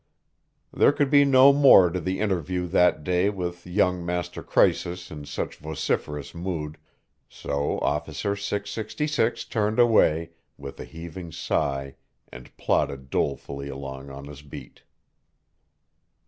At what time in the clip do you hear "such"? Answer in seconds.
5.27-5.57